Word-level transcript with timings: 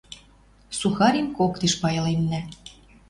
Сухарим 0.79 1.27
коктеш 1.37 1.73
пайыленнӓ. 1.81 2.41